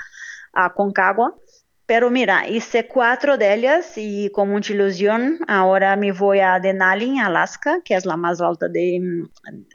a 0.53 0.73
Concagua. 0.73 1.35
Pero 1.85 2.09
mira, 2.09 2.47
hice 2.47 2.87
cuatro 2.87 3.37
de 3.37 3.53
ellas 3.53 3.93
y 3.97 4.29
con 4.31 4.49
mucha 4.49 4.71
ilusión 4.73 5.39
ahora 5.47 5.97
me 5.97 6.13
voy 6.13 6.39
a 6.39 6.59
Denali, 6.59 7.19
Alaska, 7.19 7.81
que 7.83 7.95
es 7.95 8.05
la 8.05 8.15
más 8.15 8.39
alta 8.39 8.69
de, 8.69 9.27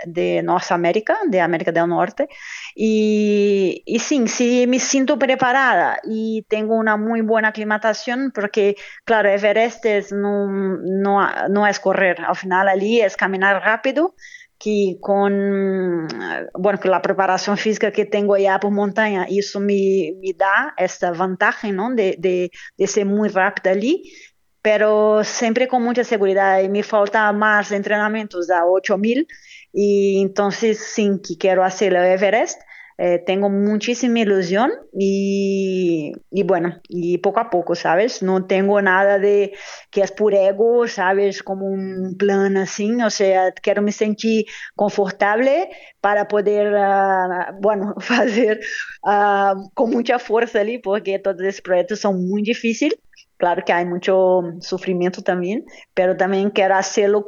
de 0.06 0.42
Norteamérica, 0.42 1.18
de 1.26 1.40
América 1.42 1.70
del 1.70 1.88
Norte. 1.88 2.28
Y, 2.74 3.82
y 3.84 3.98
sí, 3.98 4.26
sí 4.26 4.66
me 4.66 4.78
siento 4.78 5.18
preparada 5.18 5.98
y 6.02 6.46
tengo 6.48 6.76
una 6.76 6.96
muy 6.96 7.20
buena 7.20 7.48
aclimatación 7.48 8.32
porque, 8.34 8.76
claro, 9.04 9.28
Everest 9.28 9.84
es 9.84 10.10
no, 10.10 10.46
no, 10.48 11.28
no 11.50 11.66
es 11.66 11.78
correr, 11.78 12.20
al 12.26 12.36
final 12.36 12.68
allí 12.68 13.00
es 13.02 13.16
caminar 13.16 13.62
rápido 13.62 14.14
que 14.58 14.96
con, 15.00 16.08
bueno, 16.54 16.80
con 16.80 16.90
la 16.90 17.00
preparación 17.00 17.56
física 17.56 17.92
que 17.92 18.04
tengo 18.04 18.36
ya 18.36 18.58
por 18.58 18.72
montaña, 18.72 19.26
eso 19.28 19.60
me, 19.60 20.14
me 20.20 20.32
da 20.36 20.74
esta 20.76 21.12
ventaja, 21.12 21.70
¿no? 21.70 21.94
De, 21.94 22.16
de, 22.18 22.50
de, 22.76 22.86
ser 22.86 23.06
muy 23.06 23.28
rápida 23.28 23.70
allí, 23.70 24.12
pero 24.60 25.22
siempre 25.24 25.68
con 25.68 25.82
mucha 25.84 26.02
seguridad. 26.04 26.60
Y 26.60 26.68
me 26.68 26.82
falta 26.82 27.32
más 27.32 27.70
entrenamientos 27.72 28.50
a 28.50 28.64
8000 28.66 29.28
y 29.72 30.20
entonces 30.22 30.78
sí 30.78 31.20
que 31.26 31.36
quiero 31.38 31.62
hacer 31.62 31.94
el 31.94 32.04
Everest 32.04 32.60
eh, 33.00 33.22
tengo 33.24 33.48
muchísima 33.48 34.18
ilusión 34.18 34.72
y, 34.92 36.12
y, 36.32 36.42
bueno, 36.42 36.80
y 36.88 37.18
poco 37.18 37.38
a 37.38 37.48
poco, 37.48 37.76
¿sabes? 37.76 38.22
No 38.22 38.46
tengo 38.46 38.82
nada 38.82 39.20
de 39.20 39.52
que 39.90 40.00
es 40.02 40.10
por 40.10 40.34
ego, 40.34 40.88
¿sabes? 40.88 41.44
Como 41.44 41.66
un 41.66 42.16
plan 42.18 42.56
así, 42.56 42.90
o 43.00 43.10
sea, 43.10 43.52
quiero 43.52 43.82
me 43.82 43.92
sentir 43.92 44.46
confortable 44.74 45.70
para 46.00 46.26
poder, 46.26 46.74
uh, 46.74 47.60
bueno, 47.60 47.94
hacer 48.08 48.60
uh, 49.04 49.70
con 49.74 49.90
mucha 49.90 50.18
fuerza 50.18 50.60
ali, 50.60 50.78
porque 50.78 51.20
todos 51.20 51.40
esses 51.42 51.60
projetos 51.60 52.00
são 52.00 52.12
muito 52.12 52.46
difíceis 52.46 52.92
Claro 53.38 53.64
que 53.64 53.71
há 53.71 53.85
muito 53.85 54.59
sofrimento 54.61 55.23
também, 55.23 55.64
mas 55.97 56.18
também 56.18 56.50
quero 56.50 56.75
fazê-lo 56.75 57.25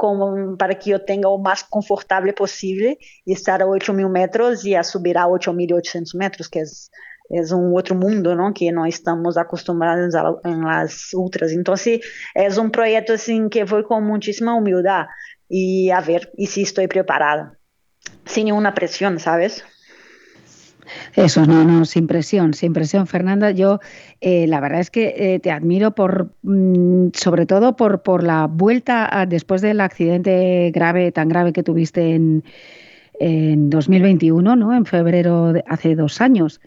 para 0.59 0.75
que 0.75 0.91
eu 0.91 0.99
tenha 0.99 1.29
o 1.29 1.39
mais 1.39 1.63
confortável 1.63 2.33
possível 2.35 2.97
estar 3.25 3.63
a 3.63 3.67
8 3.67 3.93
mil 3.93 4.09
metros 4.09 4.65
e 4.65 4.75
a 4.75 4.83
subir 4.83 5.17
a 5.17 5.27
8.800 5.27 6.17
metros, 6.17 6.49
que 6.49 6.59
é, 6.59 6.65
é 7.33 7.55
um 7.55 7.73
outro 7.73 7.95
mundo, 7.95 8.35
não? 8.35 8.53
Que 8.53 8.73
nós 8.73 8.95
estamos 8.95 9.37
acostumados 9.37 10.17
a, 10.17 10.35
ultras. 11.15 11.53
Então, 11.53 11.75
é 12.37 12.49
um 12.61 12.69
projeto 12.69 13.13
assim 13.13 13.49
que 13.49 13.65
vou 13.65 13.85
com 13.85 14.01
muitíssima 14.01 14.53
humildade 14.55 15.09
e 15.49 15.93
a 15.93 16.01
ver 16.01 16.29
e 16.37 16.45
se 16.45 16.61
estou 16.61 16.87
preparada, 16.89 17.57
sem 18.27 18.45
nenhuma 18.45 18.73
pressão, 18.73 19.17
sabes? 19.17 19.65
Eso, 21.17 21.47
no, 21.47 21.65
no, 21.65 21.85
sin 21.85 22.07
presión, 22.07 22.55
sin 22.55 22.73
presión, 22.73 23.07
Fernanda. 23.07 23.51
Yo, 23.51 23.81
eh, 24.21 24.47
la 24.47 24.61
verdad 24.61 24.81
es 24.81 24.91
que 24.91 25.15
eh, 25.17 25.41
te 25.41 25.51
admiro 25.51 25.95
por, 25.95 26.33
mm, 26.43 27.09
sobre 27.15 27.47
todo 27.47 27.77
por, 27.77 28.03
por 28.03 28.23
la 28.23 28.47
vuelta 28.47 29.27
después 29.29 29.61
del 29.63 29.81
accidente 29.81 30.71
grave, 30.73 31.13
tan 31.13 31.29
grave 31.29 31.53
que 31.53 31.63
tuviste 31.63 32.15
en, 32.15 32.45
en 33.19 33.71
2021, 33.71 34.57
¿no? 34.57 34.75
En 34.75 34.87
febrero 34.87 35.53
de 35.53 35.65
hace 35.67 35.95
dos 35.95 36.21
años 36.21 36.61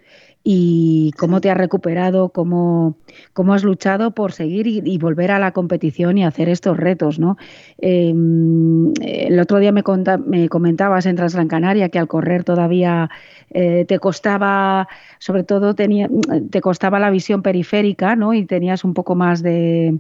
y 0.44 1.12
cómo 1.18 1.40
te 1.40 1.50
has 1.50 1.58
recuperado, 1.58 2.30
cómo, 2.30 2.98
cómo 3.32 3.54
has 3.54 3.64
luchado 3.64 4.12
por 4.12 4.34
seguir 4.34 4.68
y, 4.68 4.98
volver 4.98 5.32
a 5.32 5.40
la 5.40 5.52
competición 5.52 6.18
y 6.18 6.26
hacer 6.26 6.50
estos 6.50 6.76
retos. 6.76 7.18
¿no? 7.18 7.38
Em, 7.78 8.92
el 9.02 9.40
otro 9.40 9.60
día 9.60 9.72
me, 9.72 9.84
me 10.26 10.50
comentabas 10.50 11.06
en 11.06 11.16
Transgran 11.16 11.48
Canaria 11.48 11.88
que 11.90 12.00
al 12.00 12.10
correr 12.10 12.44
todavía 12.44 13.10
eh, 13.52 13.86
te 13.88 14.00
costaba, 14.00 14.90
sobre 15.18 15.44
todo 15.44 15.76
tenía, 15.76 16.10
te 16.50 16.60
costaba 16.60 17.00
la 17.00 17.10
visión 17.10 17.42
periférica 17.42 18.18
¿no? 18.18 18.34
y 18.34 18.46
tenías 18.46 18.84
un 18.84 18.94
poco 18.94 19.16
más 19.16 19.42
de... 19.42 19.98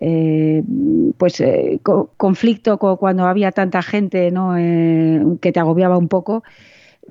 Eh, 0.00 0.64
pues 1.18 1.40
eh, 1.40 1.78
conflicto 2.16 2.78
cuando 2.78 3.26
había 3.26 3.52
tanta 3.52 3.80
gente 3.80 4.32
¿no? 4.32 4.54
que 5.40 5.52
te 5.52 5.60
agobiaba 5.60 5.96
un 5.96 6.08
poco 6.08 6.42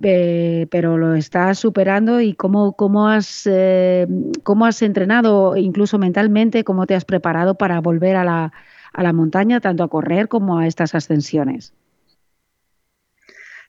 eh, 0.01 0.67
pero 0.71 0.97
lo 0.97 1.15
estás 1.15 1.59
superando 1.59 2.21
y 2.21 2.33
cómo, 2.33 2.73
cómo, 2.75 3.09
has, 3.09 3.43
eh, 3.45 4.07
cómo 4.43 4.65
has 4.65 4.81
entrenado, 4.81 5.55
incluso 5.55 5.97
mentalmente, 5.99 6.63
cómo 6.63 6.87
te 6.87 6.95
has 6.95 7.05
preparado 7.05 7.55
para 7.55 7.79
volver 7.81 8.15
a 8.15 8.23
la, 8.23 8.53
a 8.93 9.03
la 9.03 9.13
montaña, 9.13 9.59
tanto 9.59 9.83
a 9.83 9.89
correr 9.89 10.27
como 10.27 10.57
a 10.57 10.67
estas 10.67 10.95
ascensiones. 10.95 11.73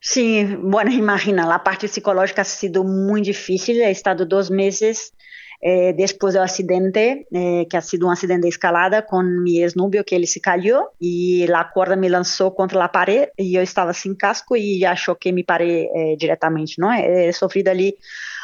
Sí, 0.01 0.47
bueno, 0.59 0.91
imagina, 0.91 1.47
la 1.47 1.63
parte 1.63 1.87
psicológica 1.87 2.43
ha 2.43 2.45
sido 2.45 2.83
muy 2.83 3.21
difícil. 3.21 3.81
He 3.81 3.89
estado 3.89 4.25
dos 4.25 4.51
meses 4.51 5.13
eh, 5.61 5.93
do 5.93 6.39
acidente, 6.39 7.25
eh, 7.33 7.65
que 7.69 7.77
ha 7.77 7.81
sido 7.81 8.07
um 8.07 8.11
acidente 8.11 8.41
de 8.41 8.49
escalada 8.49 9.01
com 9.01 9.21
meu 9.21 9.63
ex-novio, 9.63 10.03
que 10.03 10.15
ele 10.15 10.27
se 10.27 10.39
caiu 10.39 10.87
e 11.01 11.45
a 11.51 11.63
corda 11.63 11.95
me 11.95 12.09
lançou 12.09 12.51
contra 12.51 12.83
a 12.83 12.89
parede 12.89 13.31
e 13.37 13.55
eu 13.55 13.63
estava 13.63 13.93
sem 13.93 14.15
casco 14.15 14.55
e 14.55 14.85
achou 14.85 15.15
que 15.15 15.31
me 15.31 15.43
parei 15.43 15.89
eh, 15.93 16.15
diretamente, 16.17 16.79
não? 16.79 16.91
He 16.93 17.31
sofrido 17.33 17.69
ali 17.69 17.95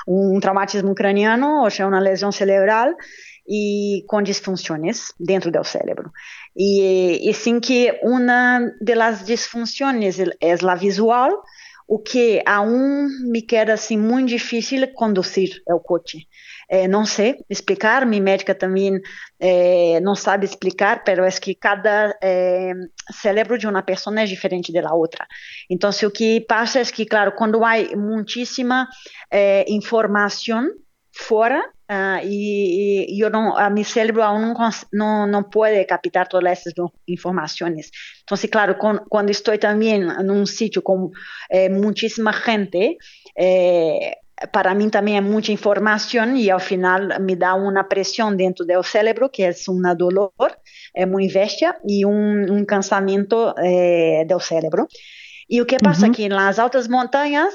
um 0.08 0.40
traumatismo 0.40 0.96
craniano, 0.96 1.64
ou 1.64 1.70
seja, 1.70 1.88
uma 1.88 2.00
lesão 2.00 2.32
cerebral 2.32 2.94
e 3.48 4.04
com 4.08 4.22
disfunções 4.22 5.12
dentro 5.20 5.52
do 5.52 5.64
cérebro. 5.64 6.12
E, 6.56 7.30
e 7.30 7.34
sim 7.34 7.60
que 7.60 8.00
uma 8.04 8.72
das 8.82 9.26
disfunções 9.26 10.18
é 10.20 10.54
a 10.54 10.76
visual, 10.76 11.44
o 11.88 12.00
que 12.00 12.42
a 12.46 12.62
um 12.62 13.08
me 13.24 13.42
queda 13.42 13.74
assim 13.74 13.98
muito 13.98 14.30
difícil 14.30 14.88
conduzir 14.94 15.62
o 15.68 15.80
coche. 15.80 16.28
É, 16.74 16.88
não 16.88 17.06
sei 17.06 17.36
explicar, 17.50 18.06
minha 18.06 18.22
médica 18.22 18.56
também 18.56 18.98
é, 19.38 20.00
não 20.00 20.16
sabe 20.16 20.46
explicar, 20.46 21.04
mas 21.04 21.36
é 21.36 21.40
que 21.42 21.54
cada 21.54 22.18
é, 22.24 22.72
cérebro 23.12 23.58
de 23.58 23.68
uma 23.68 23.84
pessoa 23.84 24.18
é 24.22 24.26
diferente 24.26 24.72
da 24.72 24.94
outra. 24.94 25.28
Então, 25.70 25.90
o 26.06 26.12
que 26.12 26.40
passa 26.40 26.80
é 26.80 26.86
que, 26.86 27.06
claro, 27.06 27.34
quando 27.34 27.66
há 27.66 27.74
muitíssima 27.98 28.88
é, 29.30 29.66
informação 29.70 30.66
fora 31.14 31.60
uh, 31.60 32.26
e, 32.26 33.18
e, 33.18 33.20
eu 33.20 33.30
não, 33.30 33.58
a 33.58 33.70
meu 33.70 33.84
cérebro 33.84 34.22
não, 34.22 34.54
não, 34.94 35.28
não 35.28 35.44
pode 35.44 35.84
captar 35.84 36.28
todas 36.28 36.52
essas 36.52 36.74
informações. 37.06 37.90
Então, 38.24 38.38
claro, 38.50 38.76
com, 38.76 38.98
quando 39.10 39.30
estou 39.30 39.58
também 39.58 40.00
num 40.00 40.46
sítio 40.46 40.82
com 40.82 41.12
é, 41.50 41.68
muitíssima 41.68 42.32
gente, 42.32 42.96
é, 43.38 44.16
para 44.52 44.74
mim 44.74 44.90
também 44.90 45.18
é 45.18 45.22
muita 45.22 45.52
informação 45.52 46.36
e 46.36 46.50
ao 46.50 46.60
final 46.60 47.20
me 47.20 47.36
dá 47.36 47.56
uma 47.56 47.84
pressão 47.84 48.36
dentro 48.36 48.66
do 48.66 48.84
cérebro 48.84 49.30
que 49.30 49.44
é 49.44 49.52
uma 49.68 49.94
dolor, 49.94 50.32
é 50.96 51.06
uma 51.06 51.22
inveja 51.22 51.76
e 51.88 52.06
um, 52.06 52.58
um 52.58 52.66
cansamento 52.66 53.54
do 54.28 54.40
cérebro. 54.40 54.88
E 55.50 55.62
o 55.62 55.66
que 55.66 55.78
passa 55.78 56.06
uhum. 56.06 56.12
aqui 56.12 56.30
nas 56.30 56.60
altas 56.60 56.88
montanhas, 56.88 57.54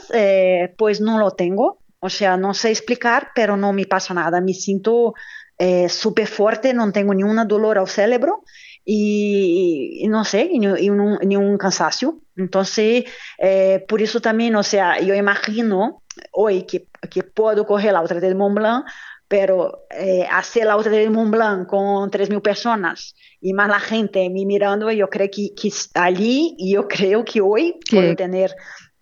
pois 0.76 1.00
não 1.00 1.19
lo 1.19 1.31
tenho, 1.31 1.76
ou 2.01 2.11
seja, 2.11 2.37
não 2.37 2.53
sei 2.53 2.72
explicar, 2.72 3.33
pero 3.35 3.57
não 3.57 3.72
me 3.72 3.87
passa 3.87 4.12
nada. 4.12 4.40
Me 4.40 4.55
sinto 4.55 5.14
é, 5.59 5.88
super 5.88 6.27
forte, 6.27 6.72
não 6.72 6.92
tenho 6.92 7.12
nenhuma 7.12 7.44
dolor 7.44 7.79
ao 7.79 7.87
cérebro 7.87 8.42
e, 8.87 10.05
e 10.05 10.09
não 10.09 10.25
sei, 10.25 10.51
e, 10.53 10.59
nenhum, 10.59 11.18
nenhum 11.18 11.57
cansaço. 11.57 12.20
Então, 12.38 12.62
é, 13.40 13.79
por 13.81 14.01
isso 14.01 14.20
também, 14.20 14.55
ou 14.55 14.62
seja, 14.62 15.01
eu 15.01 15.14
imagino 15.14 16.03
hoy 16.33 16.62
que, 16.62 16.87
que 17.11 17.22
puedo 17.22 17.66
correr 17.66 17.92
la 17.92 18.02
otra 18.02 18.20
de 18.20 18.35
Mont 18.35 18.57
Blanc, 18.57 18.87
pero 19.29 19.87
eh, 19.90 20.26
hacer 20.31 20.66
la 20.66 20.76
otra 20.76 20.92
de 20.92 21.11
Mont 21.11 21.31
Blanc 21.31 21.68
con 21.68 22.11
3.000 22.11 22.40
personas 22.42 23.14
y 23.40 23.52
más 23.52 23.68
la 23.68 23.81
gente 23.81 24.29
me 24.31 24.44
mirando, 24.44 24.90
yo 24.90 25.09
creo 25.09 25.29
que, 25.31 25.55
que 25.55 25.70
allí, 25.94 26.57
yo 26.59 26.87
creo 26.87 27.24
que 27.24 27.40
hoy 27.40 27.79
¿Qué? 27.85 27.96
puedo 27.96 28.16
tener 28.16 28.55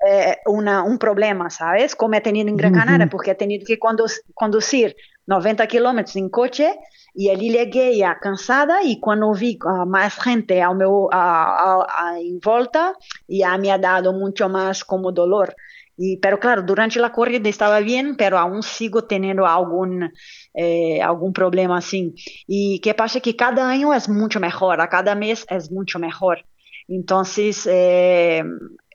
eh, 0.06 0.36
una, 0.46 0.82
un 0.82 0.98
problema, 0.98 1.50
¿sabes? 1.50 1.94
Como 1.94 2.14
he 2.14 2.20
tenido 2.20 2.48
en 2.48 2.56
Gran 2.56 2.74
Canaria, 2.74 3.06
uh 3.06 3.08
-huh. 3.08 3.10
porque 3.10 3.30
he 3.30 3.34
tenido 3.34 3.64
que 3.66 3.78
condu 3.78 4.04
conducir 4.34 4.94
90 5.26 5.66
kilómetros 5.66 6.16
en 6.16 6.28
coche 6.28 6.78
e 7.16 7.30
ali 7.30 7.50
cheguei 7.50 8.02
a 8.02 8.14
cansada 8.16 8.82
e 8.82 8.98
quando 9.00 9.32
vi 9.32 9.56
uh, 9.64 9.86
mais 9.86 10.14
gente 10.14 10.60
ao 10.60 10.74
meu, 10.74 11.08
uh, 11.12 11.80
uh, 11.80 12.16
em 12.18 12.38
volta, 12.42 12.92
já 13.28 13.56
me 13.56 13.70
ha 13.70 13.78
dado 13.78 14.12
muito 14.12 14.48
mais 14.48 14.82
como 14.82 15.12
dolor. 15.12 15.54
Y, 15.96 16.16
pero 16.18 16.40
claro, 16.40 16.62
durante 16.62 16.98
la 17.00 17.12
corrida 17.12 17.48
estaba 17.48 17.80
bien, 17.80 18.16
pero 18.16 18.38
aún 18.38 18.62
sigo 18.62 19.04
teniendo 19.04 19.46
algún, 19.46 20.12
eh, 20.54 21.00
algún 21.02 21.32
problema 21.32 21.78
así. 21.78 22.14
Y 22.46 22.80
qué 22.80 22.94
pasa 22.94 23.20
que 23.20 23.36
cada 23.36 23.68
año 23.68 23.94
es 23.94 24.08
mucho 24.08 24.40
mejor, 24.40 24.80
a 24.80 24.88
cada 24.88 25.14
mes 25.14 25.46
es 25.48 25.70
mucho 25.70 25.98
mejor. 25.98 26.44
Entonces, 26.88 27.66
eh, 27.70 28.42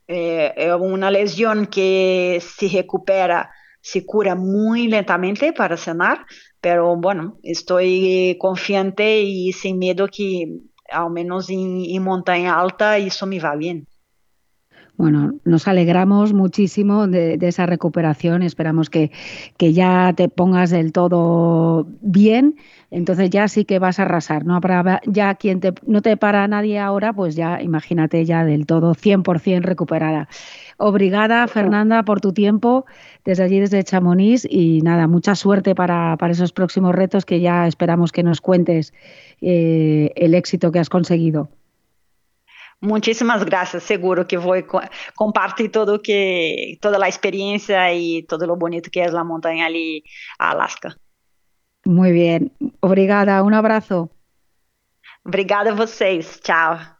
eh, 0.07 0.73
una 0.79 1.11
lesión 1.11 1.67
que 1.67 2.41
se 2.41 2.67
recupera, 2.69 3.51
se 3.81 4.05
cura 4.05 4.35
muy 4.35 4.87
lentamente 4.87 5.53
para 5.53 5.77
sanar, 5.77 6.25
pero 6.61 6.95
bueno, 6.97 7.39
estoy 7.43 8.37
confiante 8.39 9.21
y 9.21 9.53
sin 9.53 9.77
miedo 9.79 10.07
que 10.07 10.47
al 10.91 11.11
menos 11.11 11.49
en, 11.49 11.81
en 11.85 12.03
montaña 12.03 12.59
alta 12.59 12.97
eso 12.97 13.25
me 13.27 13.39
va 13.39 13.55
bien. 13.55 13.88
Bueno, 14.99 15.35
nos 15.45 15.65
alegramos 15.69 16.33
muchísimo 16.33 17.07
de, 17.07 17.37
esa 17.39 17.65
recuperación. 17.65 18.43
Esperamos 18.43 18.89
que, 18.89 19.11
que, 19.55 19.71
ya 19.71 20.11
te 20.13 20.27
pongas 20.27 20.71
del 20.71 20.91
todo 20.91 21.87
bien. 22.01 22.57
Entonces 22.91 23.29
ya 23.29 23.47
sí 23.47 23.63
que 23.63 23.79
vas 23.79 23.99
a 23.99 24.01
arrasar. 24.01 24.43
No 24.45 24.55
habrá 24.57 24.99
ya 25.05 25.35
quien 25.35 25.61
te, 25.61 25.73
no 25.87 26.01
te 26.01 26.17
para 26.17 26.45
nadie 26.49 26.79
ahora, 26.79 27.13
pues 27.13 27.37
ya 27.37 27.61
imagínate 27.61 28.25
ya 28.25 28.43
del 28.43 28.65
todo 28.65 28.93
100% 28.93 29.61
recuperada. 29.61 30.27
Obrigada, 30.75 31.47
Fernanda, 31.47 32.03
por 32.03 32.19
tu 32.19 32.33
tiempo 32.33 32.85
desde 33.23 33.43
allí, 33.43 33.61
desde 33.61 33.81
Chamonix. 33.85 34.45
Y 34.49 34.81
nada, 34.81 35.07
mucha 35.07 35.33
suerte 35.35 35.75
para, 35.75 36.17
para 36.17 36.33
esos 36.33 36.51
próximos 36.51 36.93
retos 36.93 37.23
que 37.23 37.39
ya 37.39 37.67
esperamos 37.67 38.11
que 38.11 38.23
nos 38.23 38.41
cuentes 38.41 38.93
eh, 39.39 40.11
el 40.17 40.35
éxito 40.35 40.73
que 40.73 40.79
has 40.79 40.89
conseguido. 40.89 41.47
Muchísimas 42.81 43.43
gracias, 43.43 43.83
seguro 43.83 44.25
que 44.25 44.37
voy 44.37 44.59
a 44.59 44.89
compartir 45.13 45.69
todo 45.69 46.01
que, 46.01 46.77
toda 46.81 46.97
la 46.97 47.07
experiencia 47.07 47.93
y 47.93 48.23
todo 48.23 48.47
lo 48.47 48.55
bonito 48.55 48.89
que 48.89 49.03
es 49.03 49.11
la 49.11 49.25
montaña 49.25 49.65
ali 49.65 50.03
Alaska. 50.37 50.95
Muy 51.83 52.11
bien, 52.11 52.53
obrigada, 52.79 53.43
un 53.43 53.53
abrazo. 53.53 54.09
Obrigada 55.25 55.71
a 55.71 55.75
vocês, 55.75 56.39
tchau. 56.41 56.98